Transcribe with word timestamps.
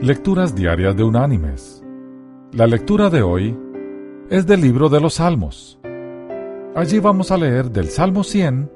Lecturas 0.00 0.54
Diarias 0.54 0.96
de 0.96 1.02
Unánimes. 1.02 1.84
La 2.52 2.68
lectura 2.68 3.10
de 3.10 3.20
hoy 3.20 3.58
es 4.30 4.46
del 4.46 4.60
libro 4.60 4.88
de 4.88 5.00
los 5.00 5.14
Salmos. 5.14 5.80
Allí 6.76 7.00
vamos 7.00 7.32
a 7.32 7.36
leer 7.36 7.68
del 7.72 7.88
Salmo 7.88 8.22
100, 8.22 8.70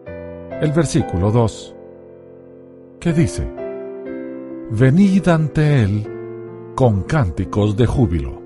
el 0.61 0.73
versículo 0.73 1.31
2, 1.31 1.77
que 2.99 3.13
dice, 3.13 3.49
Venid 4.73 5.29
ante 5.29 5.85
Él 5.85 6.09
con 6.75 7.05
cánticos 7.05 7.77
de 7.77 7.87
júbilo. 7.87 8.43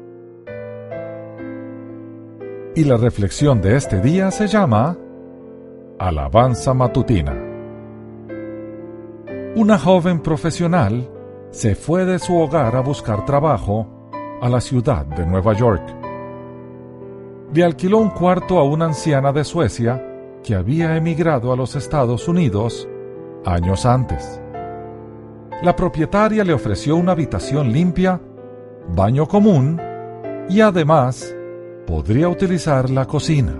Y 2.74 2.84
la 2.84 2.98
reflexión 2.98 3.62
de 3.62 3.76
este 3.76 4.02
día 4.02 4.30
se 4.30 4.48
llama 4.48 4.98
Alabanza 5.98 6.74
Matutina. 6.74 7.34
Una 9.54 9.78
joven 9.78 10.20
profesional 10.20 11.15
se 11.56 11.74
fue 11.74 12.04
de 12.04 12.18
su 12.18 12.36
hogar 12.36 12.76
a 12.76 12.80
buscar 12.80 13.24
trabajo 13.24 14.10
a 14.42 14.48
la 14.50 14.60
ciudad 14.60 15.06
de 15.06 15.24
Nueva 15.24 15.54
York. 15.54 15.82
Le 17.54 17.64
alquiló 17.64 17.96
un 17.96 18.10
cuarto 18.10 18.58
a 18.58 18.64
una 18.64 18.84
anciana 18.84 19.32
de 19.32 19.42
Suecia 19.42 20.06
que 20.44 20.54
había 20.54 20.94
emigrado 20.98 21.54
a 21.54 21.56
los 21.56 21.74
Estados 21.74 22.28
Unidos 22.28 22.86
años 23.46 23.86
antes. 23.86 24.38
La 25.62 25.74
propietaria 25.74 26.44
le 26.44 26.52
ofreció 26.52 26.94
una 26.94 27.12
habitación 27.12 27.72
limpia, 27.72 28.20
baño 28.94 29.26
común 29.26 29.80
y 30.50 30.60
además 30.60 31.34
podría 31.86 32.28
utilizar 32.28 32.90
la 32.90 33.06
cocina. 33.06 33.58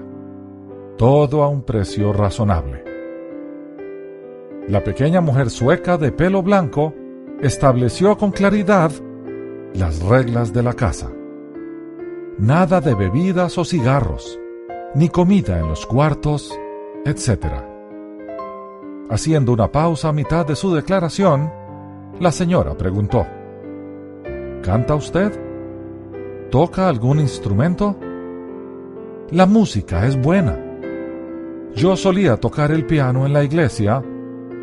Todo 0.98 1.42
a 1.42 1.48
un 1.48 1.62
precio 1.62 2.12
razonable. 2.12 2.84
La 4.68 4.84
pequeña 4.84 5.22
mujer 5.22 5.48
sueca 5.48 5.96
de 5.96 6.12
pelo 6.12 6.42
blanco 6.42 6.92
estableció 7.40 8.16
con 8.16 8.30
claridad 8.30 8.90
las 9.74 10.02
reglas 10.02 10.52
de 10.52 10.62
la 10.62 10.72
casa. 10.72 11.10
Nada 12.38 12.80
de 12.80 12.94
bebidas 12.94 13.58
o 13.58 13.64
cigarros, 13.64 14.38
ni 14.94 15.08
comida 15.08 15.58
en 15.58 15.68
los 15.68 15.86
cuartos, 15.86 16.58
etc. 17.04 17.46
Haciendo 19.10 19.52
una 19.52 19.70
pausa 19.70 20.08
a 20.08 20.12
mitad 20.12 20.46
de 20.46 20.56
su 20.56 20.74
declaración, 20.74 21.52
la 22.20 22.32
señora 22.32 22.76
preguntó, 22.76 23.26
¿Canta 24.62 24.94
usted? 24.94 25.32
¿Toca 26.50 26.88
algún 26.88 27.20
instrumento? 27.20 27.96
La 29.30 29.46
música 29.46 30.06
es 30.06 30.20
buena. 30.20 30.58
Yo 31.74 31.96
solía 31.96 32.36
tocar 32.38 32.70
el 32.70 32.86
piano 32.86 33.26
en 33.26 33.32
la 33.32 33.44
iglesia, 33.44 34.02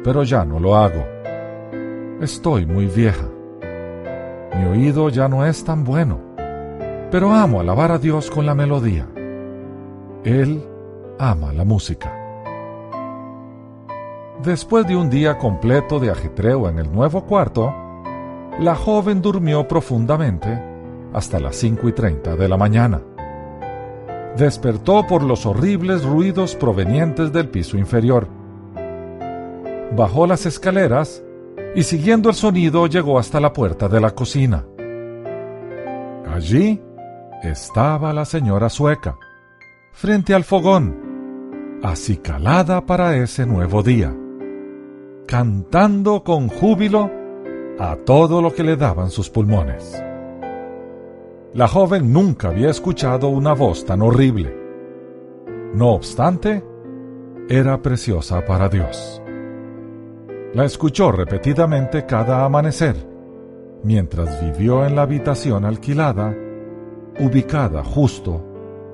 pero 0.03 0.23
ya 0.23 0.43
no 0.43 0.59
lo 0.59 0.75
hago. 0.75 1.12
Estoy 2.23 2.65
muy 2.65 2.85
vieja. 2.85 3.27
Mi 4.55 4.65
oído 4.67 5.09
ya 5.09 5.27
no 5.27 5.45
es 5.45 5.65
tan 5.65 5.83
bueno, 5.83 6.21
pero 7.11 7.33
amo 7.33 7.59
alabar 7.59 7.91
a 7.91 7.97
Dios 7.97 8.31
con 8.31 8.45
la 8.45 8.55
melodía. 8.55 9.09
Él 10.23 10.63
ama 11.19 11.51
la 11.51 11.65
música. 11.65 12.17
Después 14.41 14.87
de 14.87 14.95
un 14.95 15.09
día 15.09 15.37
completo 15.37 15.99
de 15.99 16.11
ajetreo 16.11 16.69
en 16.69 16.79
el 16.79 16.89
nuevo 16.89 17.25
cuarto, 17.25 17.75
la 18.57 18.73
joven 18.73 19.21
durmió 19.21 19.67
profundamente 19.67 20.63
hasta 21.11 21.41
las 21.41 21.57
5 21.57 21.89
y 21.89 21.91
30 21.91 22.37
de 22.37 22.47
la 22.47 22.55
mañana. 22.55 23.01
Despertó 24.37 25.05
por 25.07 25.23
los 25.23 25.45
horribles 25.45 26.05
ruidos 26.05 26.55
provenientes 26.55 27.33
del 27.33 27.49
piso 27.49 27.77
inferior. 27.77 28.29
Bajó 29.93 30.25
las 30.25 30.45
escaleras 30.45 31.21
y 31.75 31.83
siguiendo 31.83 32.29
el 32.29 32.35
sonido 32.35 32.87
llegó 32.87 33.17
hasta 33.17 33.39
la 33.39 33.51
puerta 33.51 33.87
de 33.87 33.99
la 33.99 34.11
cocina. 34.11 34.65
Allí 36.27 36.81
estaba 37.43 38.13
la 38.13 38.25
señora 38.25 38.69
sueca, 38.69 39.17
frente 39.91 40.33
al 40.33 40.43
fogón, 40.43 41.79
acicalada 41.83 42.85
para 42.85 43.17
ese 43.17 43.45
nuevo 43.45 43.83
día, 43.83 44.15
cantando 45.27 46.23
con 46.23 46.47
júbilo 46.47 47.09
a 47.79 47.95
todo 47.97 48.41
lo 48.41 48.53
que 48.53 48.63
le 48.63 48.77
daban 48.77 49.09
sus 49.09 49.29
pulmones. 49.29 50.01
La 51.53 51.67
joven 51.67 52.11
nunca 52.11 52.49
había 52.49 52.69
escuchado 52.69 53.29
una 53.29 53.53
voz 53.53 53.85
tan 53.85 54.01
horrible. 54.01 54.55
No 55.73 55.89
obstante, 55.91 56.63
era 57.49 57.81
preciosa 57.81 58.43
para 58.45 58.69
Dios. 58.69 59.22
La 60.53 60.65
escuchó 60.65 61.11
repetidamente 61.11 62.05
cada 62.05 62.45
amanecer, 62.45 62.95
mientras 63.81 64.39
vivió 64.39 64.85
en 64.85 64.95
la 64.95 65.01
habitación 65.01 65.65
alquilada, 65.65 66.31
ubicada 67.19 67.83
justo 67.83 68.45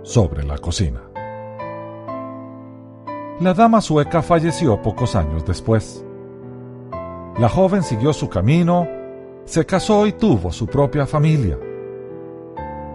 sobre 0.01 0.43
la 0.43 0.57
cocina. 0.57 1.01
La 3.41 3.53
dama 3.53 3.81
sueca 3.81 4.21
falleció 4.21 4.81
pocos 4.81 5.17
años 5.17 5.45
después. 5.45 6.05
La 7.37 7.49
joven 7.49 7.83
siguió 7.83 8.13
su 8.13 8.29
camino, 8.29 8.87
se 9.43 9.65
casó 9.65 10.07
y 10.07 10.13
tuvo 10.13 10.53
su 10.53 10.65
propia 10.65 11.05
familia. 11.05 11.59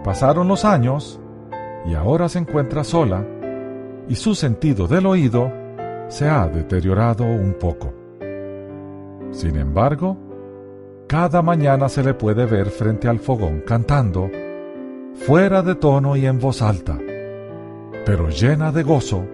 Pasaron 0.03 0.47
los 0.47 0.65
años 0.65 1.19
y 1.85 1.93
ahora 1.93 2.27
se 2.29 2.39
encuentra 2.39 2.83
sola 2.83 3.23
y 4.09 4.15
su 4.15 4.33
sentido 4.33 4.87
del 4.87 5.05
oído 5.05 5.51
se 6.07 6.27
ha 6.27 6.47
deteriorado 6.47 7.25
un 7.25 7.53
poco. 7.59 7.94
Sin 9.35 9.57
embargo, 9.57 10.17
cada 11.07 11.41
mañana 11.41 11.89
se 11.89 12.01
le 12.01 12.13
puede 12.13 12.45
ver 12.45 12.69
frente 12.69 13.09
al 13.09 13.19
fogón 13.19 13.63
cantando, 13.67 14.31
fuera 15.13 15.61
de 15.61 15.75
tono 15.75 16.15
y 16.15 16.25
en 16.25 16.39
voz 16.39 16.61
alta, 16.61 16.97
pero 18.05 18.29
llena 18.29 18.71
de 18.71 18.83
gozo, 18.83 19.25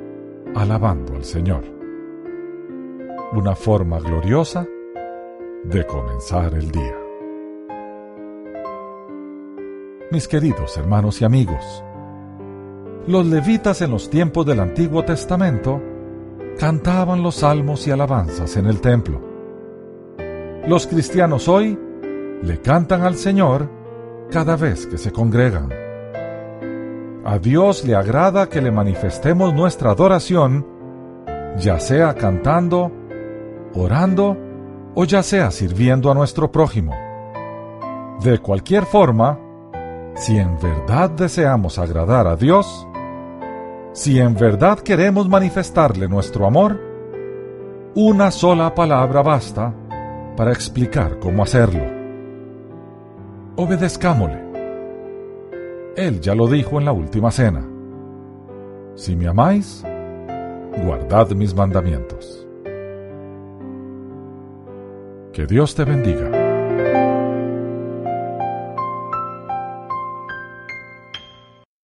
alabando 0.56 1.14
al 1.14 1.24
Señor. 1.24 1.64
Una 3.34 3.56
forma 3.56 4.00
gloriosa 4.00 4.66
de 5.66 5.86
comenzar 5.86 6.56
el 6.56 6.72
día. 6.72 6.96
Mis 10.10 10.28
queridos 10.28 10.76
hermanos 10.78 11.22
y 11.22 11.26
amigos, 11.26 11.84
los 13.06 13.24
levitas 13.28 13.84
en 13.84 13.92
los 13.92 14.10
tiempos 14.10 14.48
del 14.48 14.62
Antiguo 14.62 15.06
Testamento 15.06 15.80
cantaban 16.58 17.22
los 17.22 17.36
salmos 17.36 17.86
y 17.86 17.92
alabanzas 17.92 18.58
en 18.58 18.66
el 18.66 18.82
templo 18.82 19.31
los 20.72 20.88
cristianos 20.88 21.50
hoy 21.50 21.78
le 22.44 22.62
cantan 22.62 23.02
al 23.02 23.16
Señor 23.16 23.70
cada 24.32 24.56
vez 24.56 24.88
que 24.88 24.98
se 24.98 25.12
congregan. 25.12 25.68
A 27.26 27.40
Dios 27.40 27.84
le 27.84 27.94
agrada 27.94 28.48
que 28.48 28.62
le 28.62 28.72
manifestemos 28.72 29.54
nuestra 29.54 29.92
adoración, 29.92 30.66
ya 31.58 31.78
sea 31.82 32.14
cantando, 32.14 32.90
orando 33.74 34.38
o 34.96 35.04
ya 35.04 35.24
sea 35.24 35.52
sirviendo 35.52 36.10
a 36.10 36.16
nuestro 36.16 36.54
prójimo. 36.54 36.96
De 38.24 38.40
cualquier 38.40 38.86
forma, 38.86 39.38
si 40.16 40.38
en 40.38 40.58
verdad 40.58 41.10
deseamos 41.10 41.80
agradar 41.80 42.28
a 42.28 42.38
Dios, 42.38 42.88
si 43.92 44.22
en 44.22 44.36
verdad 44.36 44.80
queremos 44.80 45.28
manifestarle 45.28 46.08
nuestro 46.08 46.48
amor, 46.48 46.80
una 47.94 48.32
sola 48.32 48.74
palabra 48.74 49.22
basta 49.22 49.76
para 50.36 50.52
explicar 50.52 51.20
cómo 51.20 51.44
hacerlo. 51.44 51.84
Obedezcámosle. 53.56 54.40
Él 55.96 56.22
ya 56.22 56.34
lo 56.34 56.48
dijo 56.48 56.80
en 56.80 56.86
la 56.86 56.94
última 56.94 57.32
cena. 57.32 57.68
Si 58.96 59.16
me 59.16 59.28
amáis, 59.28 59.84
guardad 60.84 61.30
mis 61.32 61.54
mandamientos. 61.54 62.48
Que 65.34 65.46
Dios 65.46 65.76
te 65.76 65.86
bendiga. 65.86 66.41